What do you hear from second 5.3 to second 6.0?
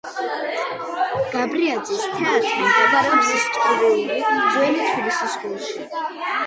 გულში.